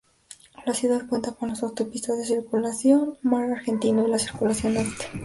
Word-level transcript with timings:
La 0.65 0.73
Ciudad 0.73 1.05
cuenta 1.07 1.31
con 1.35 1.49
las 1.49 1.61
Autopistas 1.61 2.17
de 2.17 2.25
Circunvalación 2.25 3.19
Mar 3.21 3.51
Argentino 3.51 4.07
y 4.07 4.09
la 4.09 4.17
Circunvalación 4.17 4.77
Oeste. 4.77 5.05